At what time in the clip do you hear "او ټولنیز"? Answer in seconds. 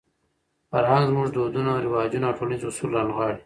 2.29-2.61